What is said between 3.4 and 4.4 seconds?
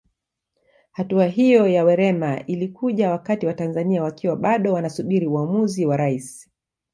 Watanzania wakiwa